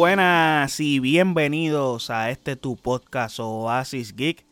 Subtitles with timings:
[0.00, 4.46] buenas y bienvenidos a este tu podcast Oasis Geek.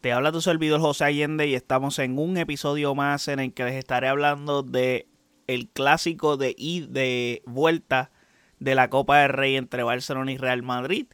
[0.00, 3.64] Te habla tu servidor José Allende y estamos en un episodio más en el que
[3.64, 5.06] les estaré hablando de
[5.46, 8.12] el clásico de ida de vuelta
[8.60, 11.04] de la Copa del Rey entre Barcelona y Real Madrid,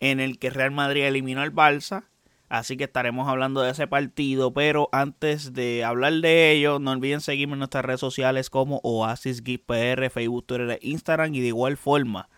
[0.00, 2.06] en el que Real Madrid eliminó al Barça.
[2.48, 7.20] Así que estaremos hablando de ese partido, pero antes de hablar de ello, no olviden
[7.20, 11.46] seguirme en nuestras redes sociales como Oasis Geek PR, Facebook, Twitter e Instagram y de
[11.46, 12.28] igual forma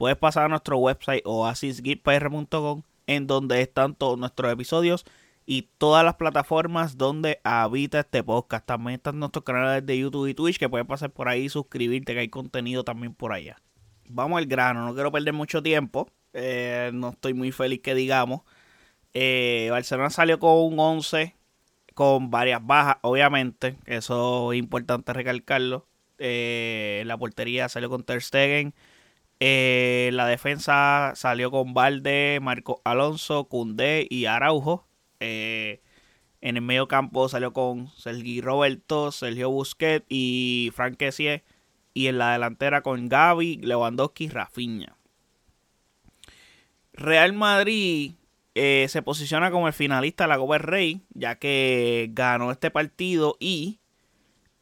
[0.00, 5.04] puedes pasar a nuestro website oasisgeekpr.com en donde están todos nuestros episodios
[5.44, 8.64] y todas las plataformas donde habita este podcast.
[8.64, 12.14] También están nuestros canales de YouTube y Twitch que puedes pasar por ahí y suscribirte
[12.14, 13.60] que hay contenido también por allá.
[14.08, 16.08] Vamos al grano, no quiero perder mucho tiempo.
[16.32, 18.40] Eh, no estoy muy feliz que digamos.
[19.12, 21.36] Eh, Barcelona salió con un 11
[21.92, 23.76] con varias bajas, obviamente.
[23.84, 25.86] Eso es importante recalcarlo.
[26.16, 28.72] Eh, la portería salió con Ter Stegen.
[29.42, 34.86] Eh, la defensa salió con Valde, Marco Alonso, Cundé y Araujo.
[35.18, 35.80] Eh,
[36.42, 41.02] en el medio campo salió con Sergi Roberto, Sergio Busquets y Frank.
[41.94, 44.96] Y en la delantera con Gaby, Lewandowski y Rafinha.
[46.92, 48.12] Real Madrid
[48.54, 53.36] eh, se posiciona como el finalista de la Copa Rey, ya que ganó este partido
[53.40, 53.78] y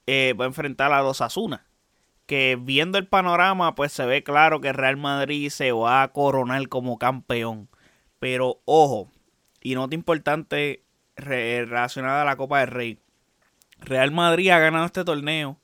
[0.08, 1.67] va a enfrentar a los Asuna
[2.28, 6.68] que viendo el panorama, pues se ve claro que Real Madrid se va a coronar
[6.68, 7.70] como campeón.
[8.18, 9.10] Pero ojo,
[9.62, 10.84] y nota importante
[11.16, 12.98] relacionada a la Copa del Rey.
[13.80, 15.58] Real Madrid ha ganado este torneo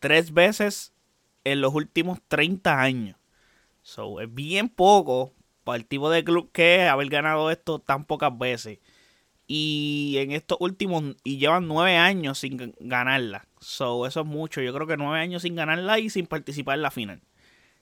[0.00, 0.92] tres veces
[1.44, 3.16] en los últimos 30 años.
[3.82, 8.06] So, es bien poco para el tipo de club que es haber ganado esto tan
[8.06, 8.80] pocas veces.
[9.46, 13.46] Y en estos últimos, y llevan nueve años sin ganarla.
[13.62, 14.60] So, eso es mucho.
[14.60, 17.22] Yo creo que nueve años sin ganarla y sin participar en la final.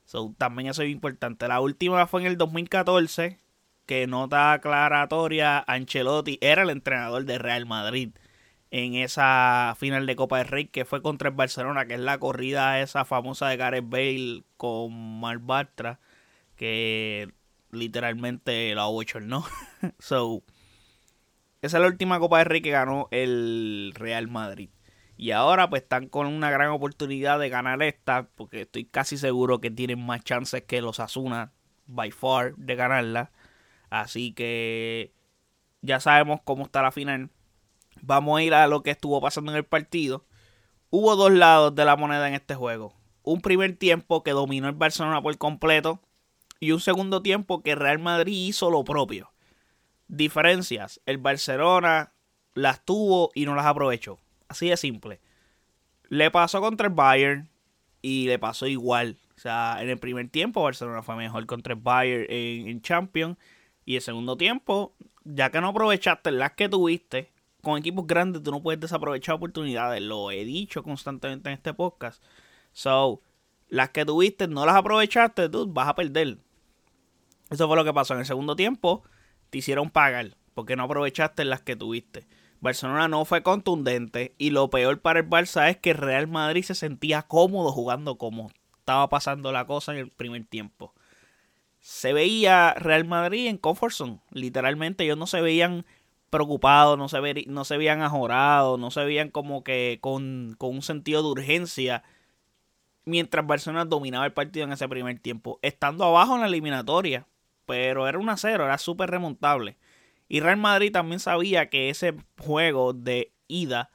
[0.04, 1.48] So, también eso es importante.
[1.48, 3.38] La última fue en el 2014,
[3.86, 8.10] que nota aclaratoria, Ancelotti era el entrenador de Real Madrid
[8.70, 12.18] en esa final de Copa del Rey que fue contra el Barcelona, que es la
[12.18, 16.00] corrida esa famosa de Gareth Bale con Mark Bartra,
[16.56, 17.32] que
[17.72, 18.86] literalmente la
[19.22, 19.44] ¿no?
[19.98, 20.42] so,
[21.62, 24.70] esa es la última Copa del Rey que ganó el Real Madrid.
[25.20, 29.60] Y ahora pues están con una gran oportunidad de ganar esta, porque estoy casi seguro
[29.60, 31.52] que tienen más chances que los Asuna,
[31.86, 33.30] by far, de ganarla.
[33.90, 35.12] Así que
[35.82, 37.28] ya sabemos cómo está la final.
[38.00, 40.24] Vamos a ir a lo que estuvo pasando en el partido.
[40.88, 42.94] Hubo dos lados de la moneda en este juego.
[43.22, 46.00] Un primer tiempo que dominó el Barcelona por completo
[46.60, 49.30] y un segundo tiempo que Real Madrid hizo lo propio.
[50.08, 51.02] Diferencias.
[51.04, 52.14] El Barcelona
[52.54, 54.18] las tuvo y no las aprovechó.
[54.50, 55.20] Así de simple.
[56.08, 57.48] Le pasó contra el Bayern
[58.02, 59.16] y le pasó igual.
[59.36, 63.38] O sea, en el primer tiempo Barcelona fue mejor contra el Bayern en, Champions.
[63.84, 67.30] Y el segundo tiempo, ya que no aprovechaste las que tuviste,
[67.62, 70.02] con equipos grandes tú no puedes desaprovechar oportunidades.
[70.02, 72.20] Lo he dicho constantemente en este podcast.
[72.72, 73.22] So,
[73.68, 76.38] las que tuviste no las aprovechaste, tú vas a perder.
[77.50, 79.04] Eso fue lo que pasó en el segundo tiempo.
[79.50, 82.26] Te hicieron pagar porque no aprovechaste las que tuviste.
[82.60, 86.74] Barcelona no fue contundente y lo peor para el Barça es que Real Madrid se
[86.74, 90.94] sentía cómodo jugando como estaba pasando la cosa en el primer tiempo.
[91.80, 95.86] Se veía Real Madrid en comfort zone, literalmente ellos no se veían
[96.28, 100.82] preocupados, no se, no se veían ajorados, no se veían como que con, con un
[100.82, 102.02] sentido de urgencia
[103.04, 107.26] mientras Barcelona dominaba el partido en ese primer tiempo, estando abajo en la eliminatoria,
[107.66, 109.76] pero era un a 0, era súper remontable.
[110.30, 113.90] Y Real Madrid también sabía que ese juego de ida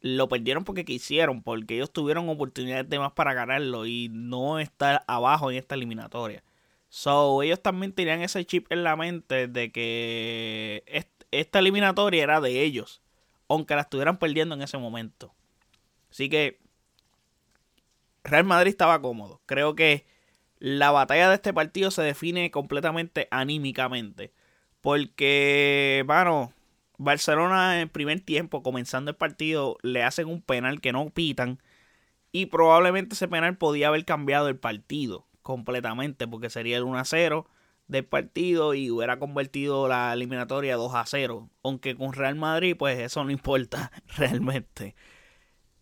[0.00, 5.02] lo perdieron porque quisieron, porque ellos tuvieron oportunidades de más para ganarlo y no estar
[5.08, 6.44] abajo en esta eliminatoria.
[6.88, 10.84] So, ellos también tenían ese chip en la mente de que
[11.32, 13.02] esta eliminatoria era de ellos,
[13.48, 15.34] aunque la estuvieran perdiendo en ese momento.
[16.12, 16.60] Así que
[18.22, 19.40] Real Madrid estaba cómodo.
[19.46, 20.06] Creo que
[20.60, 24.32] la batalla de este partido se define completamente anímicamente.
[24.80, 26.52] Porque, bueno,
[26.98, 31.60] Barcelona en primer tiempo, comenzando el partido, le hacen un penal que no pitan.
[32.32, 37.04] Y probablemente ese penal podía haber cambiado el partido completamente, porque sería el 1 a
[37.04, 37.46] 0
[37.88, 41.50] del partido y hubiera convertido la eliminatoria 2 a 0.
[41.62, 44.94] Aunque con Real Madrid, pues eso no importa realmente.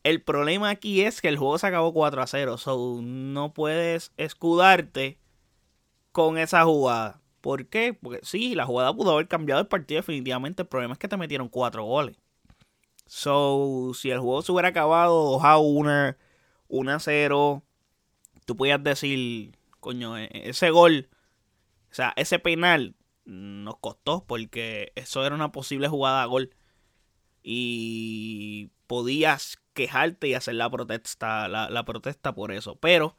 [0.04, 2.58] El problema aquí es que el juego se acabó 4 a 0.
[2.58, 5.18] So no puedes escudarte
[6.12, 7.20] con esa jugada.
[7.40, 7.94] ¿Por qué?
[7.94, 10.62] Porque sí, la jugada pudo haber cambiado el partido definitivamente.
[10.62, 12.16] El problema es que te metieron cuatro goles.
[13.06, 16.16] So, si el juego se hubiera acabado 2 a 1,
[16.68, 17.62] 1 a 0,
[18.44, 21.08] tú podías decir, coño, e, e, ese gol
[21.90, 26.54] O sea, ese penal nos costó porque eso era una posible jugada a gol.
[27.42, 32.76] Y podías quejarte y hacer la protesta, la, protesta por eso.
[32.76, 33.16] Pero,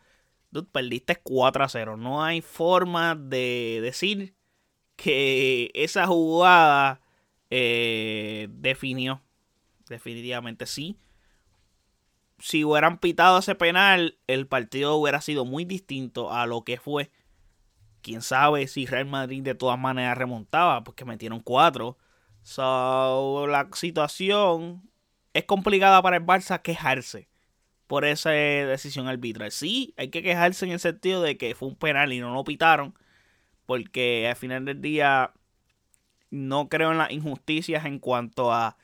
[0.71, 1.97] perdiste 4 a 0.
[1.97, 4.35] No hay forma de decir
[4.95, 7.01] que esa jugada
[7.49, 9.21] eh, definió.
[9.87, 10.97] Definitivamente sí.
[12.39, 17.11] Si hubieran pitado ese penal, el partido hubiera sido muy distinto a lo que fue.
[18.01, 21.97] Quién sabe si Real Madrid de todas maneras remontaba, porque metieron cuatro.
[22.43, 24.89] So, la situación
[25.33, 27.27] es complicada para el Barça quejarse
[27.89, 29.51] por esa decisión arbitral.
[29.51, 32.43] Sí, hay que quejarse en el sentido de que fue un penal y no lo
[32.43, 32.93] pitaron,
[33.65, 35.33] porque al final del día
[36.29, 38.77] no creo en las injusticias en cuanto a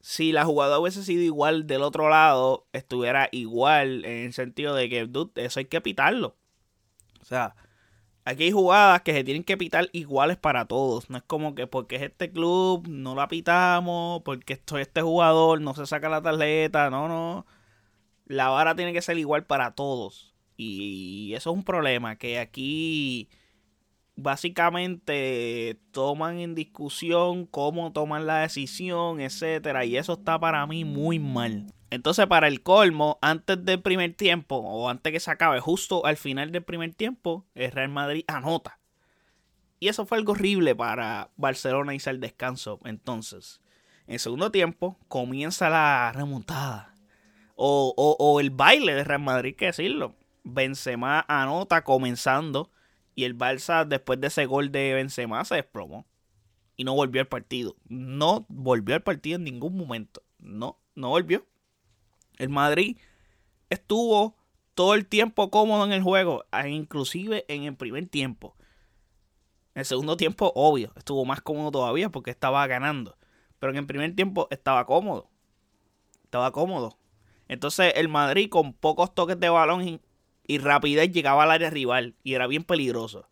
[0.00, 4.88] si la jugada hubiese sido igual del otro lado, estuviera igual en el sentido de
[4.88, 6.36] que, eso hay que pitarlo.
[7.22, 7.54] O sea,
[8.24, 11.08] aquí hay jugadas que se tienen que pitar iguales para todos.
[11.08, 15.60] No es como que porque es este club, no la pitamos, porque esto, este jugador
[15.60, 16.90] no se saca la tarjeta.
[16.90, 17.46] No, no.
[18.26, 20.34] La vara tiene que ser igual para todos.
[20.56, 23.28] Y eso es un problema, que aquí
[24.16, 31.18] básicamente toman en discusión cómo toman la decisión, etcétera, y eso está para mí muy
[31.18, 31.66] mal.
[31.90, 36.16] Entonces, para el colmo, antes del primer tiempo, o antes que se acabe, justo al
[36.16, 38.78] final del primer tiempo, el Real Madrid anota.
[39.78, 42.80] Y eso fue algo horrible para Barcelona irse al descanso.
[42.84, 43.60] Entonces,
[44.06, 46.93] en segundo tiempo, comienza la remontada.
[47.54, 50.14] O, o, o el baile de Real Madrid, que decirlo.
[50.42, 52.70] Benzema anota comenzando
[53.14, 56.06] y el Barça, después de ese gol de Benzema, se desplomó.
[56.76, 57.76] Y no volvió al partido.
[57.88, 60.22] No volvió al partido en ningún momento.
[60.38, 61.46] No, no volvió.
[62.36, 62.98] El Madrid
[63.70, 64.36] estuvo
[64.74, 68.56] todo el tiempo cómodo en el juego, inclusive en el primer tiempo.
[69.74, 73.16] En el segundo tiempo, obvio, estuvo más cómodo todavía porque estaba ganando.
[73.60, 75.30] Pero en el primer tiempo estaba cómodo.
[76.24, 76.98] Estaba cómodo.
[77.48, 80.00] Entonces el Madrid con pocos toques de balón
[80.46, 83.28] y rapidez llegaba al área rival y era bien peligroso.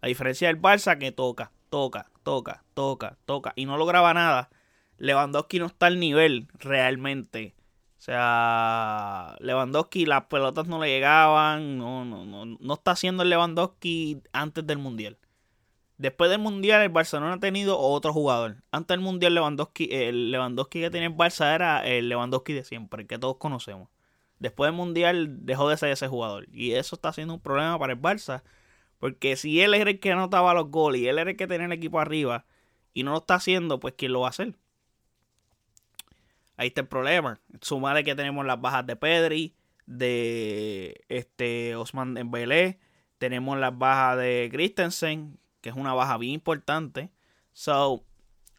[0.00, 4.50] A diferencia del Barça que toca, toca, toca, toca, toca y no lograba nada.
[4.98, 7.54] Lewandowski no está al nivel realmente.
[7.98, 13.30] O sea, Lewandowski las pelotas no le llegaban, no, no, no, no está haciendo el
[13.30, 15.18] Lewandowski antes del Mundial.
[16.02, 18.56] Después del Mundial el Barcelona ha tenido otro jugador.
[18.72, 23.02] Antes del Mundial Lewandowski, el Lewandowski que tenía el Barça era el Lewandowski de siempre,
[23.02, 23.88] el que todos conocemos.
[24.40, 26.48] Después del Mundial dejó de ser ese jugador.
[26.50, 28.42] Y eso está siendo un problema para el Barça.
[28.98, 31.66] Porque si él era el que anotaba los goles y él era el que tenía
[31.66, 32.46] el equipo arriba
[32.92, 34.56] y no lo está haciendo, pues ¿quién lo va a hacer?
[36.56, 37.38] Ahí está el problema.
[37.60, 39.54] Sumarle que tenemos las bajas de Pedri,
[39.86, 42.80] de este Osman Dembélé,
[43.18, 47.10] tenemos las bajas de Christensen, que es una baja bien importante.
[47.54, 48.04] So,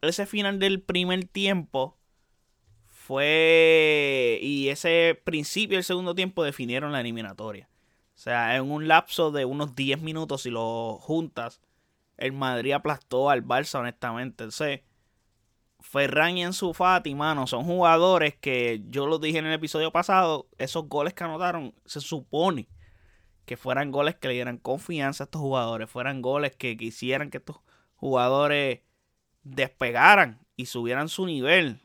[0.01, 1.97] ese final del primer tiempo
[2.87, 4.39] fue.
[4.41, 7.69] Y ese principio del segundo tiempo definieron la eliminatoria.
[8.15, 11.61] O sea, en un lapso de unos 10 minutos, si lo juntas,
[12.17, 14.45] el Madrid aplastó al Barça, honestamente.
[14.45, 14.81] Entonces,
[15.81, 20.47] Ferran y Enzo Fati, mano, son jugadores que yo lo dije en el episodio pasado.
[20.57, 22.69] Esos goles que anotaron, se supone
[23.45, 27.37] que fueran goles que le dieran confianza a estos jugadores, fueran goles que quisieran que
[27.37, 27.59] estos
[27.95, 28.81] jugadores
[29.43, 31.81] despegaran y subieran su nivel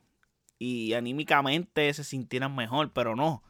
[0.59, 3.43] y anímicamente se sintieran mejor, pero no.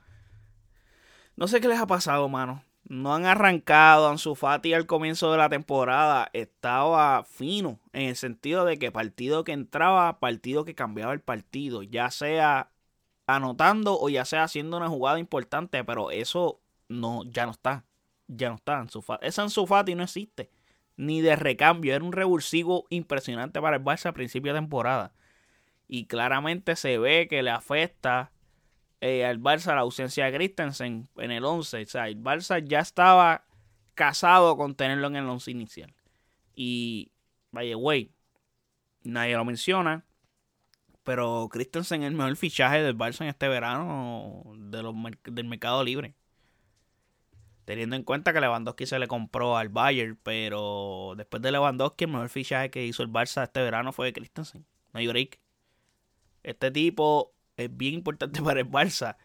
[1.36, 2.64] No sé qué les ha pasado, mano.
[2.84, 4.08] No han arrancado.
[4.08, 9.44] Ansu Fati al comienzo de la temporada estaba fino en el sentido de que partido
[9.44, 12.70] que entraba, partido que cambiaba el partido, ya sea
[13.26, 17.84] anotando o ya sea haciendo una jugada importante, pero eso no ya no está.
[18.28, 19.26] Ya no está Ansu Fati.
[19.26, 20.50] Ese Ansu Fati no existe.
[20.97, 21.94] Ni de recambio.
[21.94, 25.12] Era un revulsivo impresionante para el Barça a principio de temporada.
[25.88, 28.30] Y claramente se ve que le afecta
[29.00, 31.82] eh, al Barça la ausencia de Christensen en el 11.
[31.82, 33.47] O sea, el Barça ya estaba
[33.94, 35.94] casado con tenerlo en el 11 inicial.
[36.54, 37.12] Y,
[37.50, 38.12] vaya, güey,
[39.02, 40.04] nadie lo menciona.
[41.04, 44.82] Pero Christensen es el mejor fichaje del Barça en este verano de
[45.25, 46.14] del mercado libre.
[47.68, 52.12] Teniendo en cuenta que Lewandowski se le compró al Bayern, pero después de Lewandowski el
[52.12, 54.64] mejor fichaje que hizo el Barça este verano fue Christensen.
[54.94, 55.38] No hay break.
[56.42, 59.18] Este tipo es bien importante para el Barça.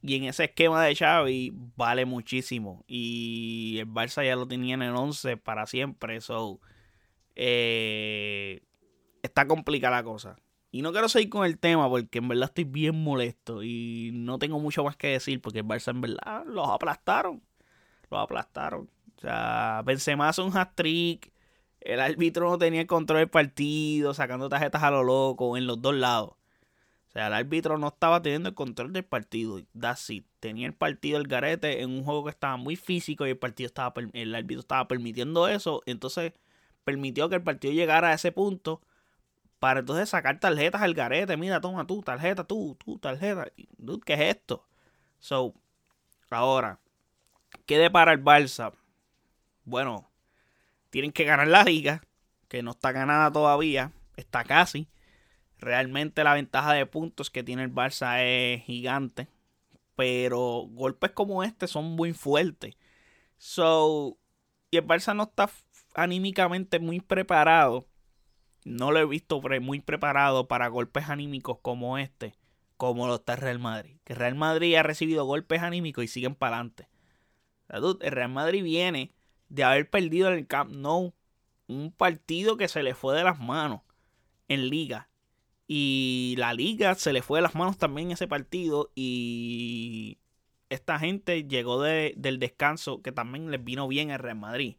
[0.00, 2.86] Y en ese esquema de Xavi vale muchísimo.
[2.86, 6.16] Y el Barça ya lo tenía en el 11 para siempre.
[6.16, 6.58] eso
[7.36, 8.62] eh,
[9.22, 10.36] está complicada la cosa.
[10.70, 13.62] Y no quiero seguir con el tema porque en verdad estoy bien molesto.
[13.62, 17.42] Y no tengo mucho más que decir porque el Barça en verdad los aplastaron.
[18.10, 18.90] Los aplastaron.
[19.16, 21.32] O sea, Benzema hace un hat-trick.
[21.80, 25.80] El árbitro no tenía el control del partido, sacando tarjetas a lo loco en los
[25.80, 26.30] dos lados.
[27.10, 29.60] O sea, el árbitro no estaba teniendo el control del partido.
[29.78, 30.12] That's.
[30.38, 33.66] Tenía el partido el garete en un juego que estaba muy físico y el partido
[33.66, 35.82] estaba el árbitro estaba permitiendo eso.
[35.86, 36.32] Entonces
[36.84, 38.80] permitió que el partido llegara a ese punto
[39.58, 41.36] para entonces sacar tarjetas al garete.
[41.36, 43.48] Mira, toma tú, tarjeta, tú, tú, tarjeta.
[43.76, 44.66] Dude, ¿qué es esto?
[45.18, 45.54] So,
[46.30, 46.80] ahora,
[47.70, 48.72] ¿qué depara el Barça?
[49.62, 50.10] Bueno,
[50.90, 52.02] tienen que ganar la liga,
[52.48, 54.88] que no está ganada todavía, está casi.
[55.56, 59.28] Realmente la ventaja de puntos que tiene el Barça es gigante.
[59.94, 62.74] Pero golpes como este son muy fuertes.
[63.38, 64.18] So,
[64.72, 65.48] y el Barça no está
[65.94, 67.86] anímicamente muy preparado.
[68.64, 72.34] No lo he visto muy preparado para golpes anímicos como este.
[72.76, 73.98] Como lo está el Real Madrid.
[74.02, 76.89] Que Real Madrid ha recibido golpes anímicos y siguen para adelante.
[77.70, 79.12] El Real Madrid viene
[79.48, 81.14] de haber perdido en el Camp Nou.
[81.66, 83.82] Un partido que se le fue de las manos
[84.48, 85.08] en liga.
[85.68, 88.90] Y la liga se le fue de las manos también ese partido.
[88.96, 90.18] Y
[90.68, 94.76] esta gente llegó del descanso que también les vino bien al Real Madrid.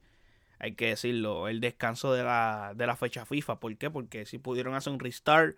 [0.60, 3.60] Hay que decirlo, el descanso de la, de la fecha FIFA.
[3.60, 3.90] ¿Por qué?
[3.90, 5.56] Porque si pudieron hacer un restart,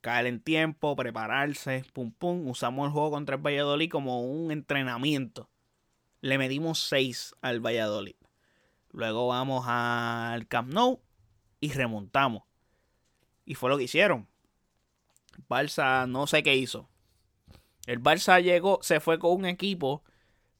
[0.00, 2.48] caer en tiempo, prepararse, pum pum.
[2.48, 5.48] Usamos el juego contra el Valladolid como un entrenamiento.
[6.22, 8.14] Le medimos 6 al Valladolid.
[8.92, 11.00] Luego vamos al Camp Nou
[11.60, 12.44] y remontamos.
[13.44, 14.28] Y fue lo que hicieron.
[15.48, 16.88] Barça no sé qué hizo.
[17.86, 20.04] El Barça llegó, se fue con un equipo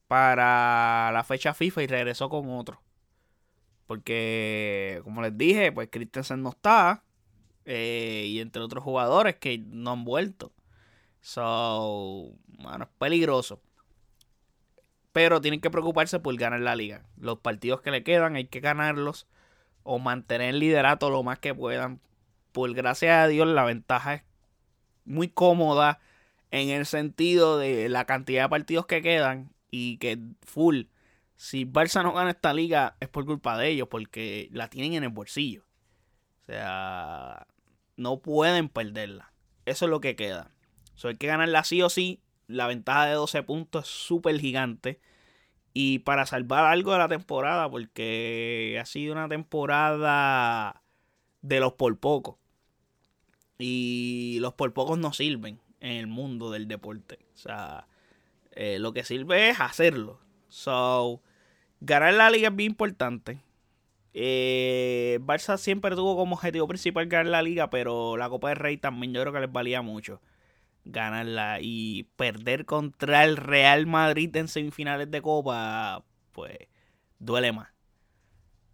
[0.07, 2.81] para la fecha FIFA y regresó con otro.
[3.87, 7.05] Porque, como les dije, pues Christensen no está.
[7.63, 10.51] Eh, y entre otros jugadores que no han vuelto.
[11.21, 13.61] So, bueno, es peligroso.
[15.13, 17.05] Pero tienen que preocuparse por ganar la liga.
[17.17, 19.27] Los partidos que le quedan hay que ganarlos.
[19.83, 22.01] O mantener el liderato lo más que puedan.
[22.51, 24.23] Por gracias a Dios, la ventaja es
[25.05, 25.99] muy cómoda
[26.51, 30.83] en el sentido de la cantidad de partidos que quedan y que full.
[31.35, 35.03] Si Barça no gana esta liga es por culpa de ellos porque la tienen en
[35.03, 35.63] el bolsillo.
[36.43, 37.47] O sea,
[37.97, 39.33] no pueden perderla.
[39.65, 40.51] Eso es lo que queda.
[40.95, 42.21] So, hay que ganarla sí o sí.
[42.47, 44.99] La ventaja de 12 puntos es súper gigante.
[45.73, 50.83] Y para salvar algo de la temporada, porque ha sido una temporada
[51.41, 52.35] de los por pocos.
[53.57, 57.19] Y los por pocos no sirven en el mundo del deporte.
[57.33, 57.87] O sea,
[58.51, 60.19] eh, lo que sirve es hacerlo.
[60.49, 61.21] So,
[61.81, 63.39] ganar la liga es bien importante.
[64.13, 68.77] Eh, Barça siempre tuvo como objetivo principal ganar la liga, pero la Copa del Rey
[68.77, 70.21] también yo creo que les valía mucho
[70.85, 76.57] ganarla y perder contra el Real Madrid en semifinales de Copa, pues
[77.19, 77.69] duele más.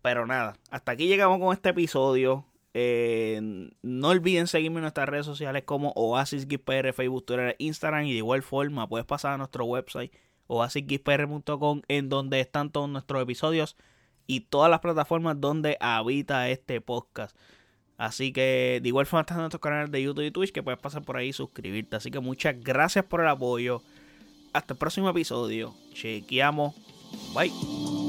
[0.02, 2.46] Pero nada, hasta aquí llegamos con este episodio.
[2.74, 6.48] Eh, no olviden seguirme en nuestras redes sociales como Oasis
[6.94, 10.12] Facebook, Twitter, Instagram y de igual forma puedes pasar a nuestro website
[10.48, 13.76] oasisxpr.com en donde están todos nuestros episodios
[14.28, 17.36] y todas las plataformas donde habita este podcast.
[18.00, 21.04] Así que de igual forma están nuestros canales de YouTube y Twitch que puedes pasar
[21.04, 21.98] por ahí y suscribirte.
[21.98, 23.84] Así que muchas gracias por el apoyo.
[24.54, 25.76] Hasta el próximo episodio.
[25.94, 26.74] Chequeamos.
[27.36, 28.09] Bye.